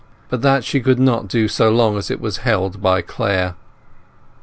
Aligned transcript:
But 0.29 0.41
that 0.41 0.63
she 0.63 0.79
could 0.81 0.97
not 0.97 1.27
do 1.27 1.47
so 1.47 1.69
long 1.69 1.95
as 1.95 2.09
it 2.09 2.19
was 2.19 2.37
held 2.37 2.81
by 2.81 3.03
Clare. 3.03 3.53